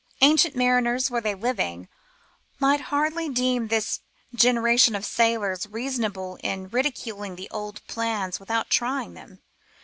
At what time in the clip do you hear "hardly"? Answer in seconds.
2.81-3.29